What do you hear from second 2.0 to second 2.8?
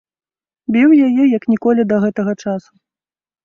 гэтага часу.